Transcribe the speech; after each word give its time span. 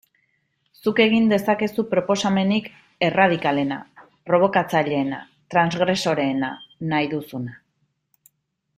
Zuk 0.85 1.01
egin 1.03 1.27
dezakezu 1.33 1.85
proposamenik 1.91 2.71
erradikalena, 3.09 3.79
probokatzaileena, 4.31 5.23
transgresoreena, 5.55 6.53
nahi 6.95 7.15
duzuna... 7.17 7.59